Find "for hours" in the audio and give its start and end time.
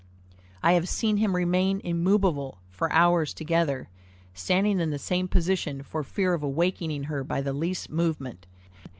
2.71-3.35